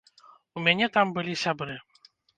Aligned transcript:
У 0.59 0.63
мяне 0.67 0.89
там 0.95 1.13
былі 1.19 1.37
сябры. 1.43 1.75